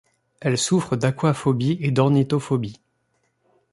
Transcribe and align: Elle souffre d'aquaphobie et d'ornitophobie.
Elle 0.39 0.57
souffre 0.57 0.95
d'aquaphobie 0.95 1.77
et 1.79 1.91
d'ornitophobie. 1.91 2.79